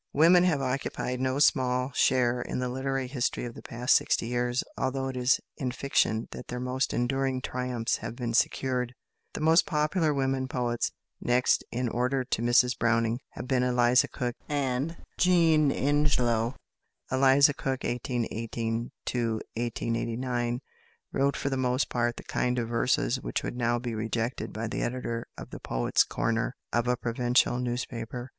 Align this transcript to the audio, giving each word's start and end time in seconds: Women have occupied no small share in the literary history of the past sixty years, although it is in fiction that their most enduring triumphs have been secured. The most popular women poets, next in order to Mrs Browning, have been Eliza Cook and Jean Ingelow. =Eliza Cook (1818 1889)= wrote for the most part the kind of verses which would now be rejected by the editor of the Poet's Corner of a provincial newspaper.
Women 0.13 0.45
have 0.45 0.61
occupied 0.63 1.19
no 1.19 1.37
small 1.37 1.91
share 1.91 2.41
in 2.41 2.57
the 2.57 2.69
literary 2.69 3.05
history 3.05 3.45
of 3.45 3.53
the 3.53 3.61
past 3.61 3.93
sixty 3.93 4.25
years, 4.29 4.63
although 4.75 5.09
it 5.09 5.15
is 5.15 5.39
in 5.57 5.69
fiction 5.69 6.27
that 6.31 6.47
their 6.47 6.59
most 6.59 6.91
enduring 6.91 7.39
triumphs 7.39 7.97
have 7.97 8.15
been 8.15 8.33
secured. 8.33 8.95
The 9.33 9.41
most 9.41 9.67
popular 9.67 10.11
women 10.11 10.47
poets, 10.47 10.91
next 11.21 11.63
in 11.71 11.87
order 11.87 12.23
to 12.23 12.41
Mrs 12.41 12.75
Browning, 12.79 13.19
have 13.33 13.47
been 13.47 13.61
Eliza 13.61 14.07
Cook 14.07 14.35
and 14.49 14.97
Jean 15.19 15.69
Ingelow. 15.71 16.55
=Eliza 17.11 17.53
Cook 17.53 17.83
(1818 17.83 18.89
1889)= 19.05 20.61
wrote 21.11 21.37
for 21.37 21.51
the 21.51 21.57
most 21.57 21.89
part 21.89 22.15
the 22.15 22.23
kind 22.23 22.57
of 22.57 22.67
verses 22.67 23.21
which 23.21 23.43
would 23.43 23.55
now 23.55 23.77
be 23.77 23.93
rejected 23.93 24.51
by 24.51 24.67
the 24.67 24.81
editor 24.81 25.27
of 25.37 25.51
the 25.51 25.59
Poet's 25.59 26.03
Corner 26.03 26.55
of 26.73 26.87
a 26.87 26.97
provincial 26.97 27.59
newspaper. 27.59 28.29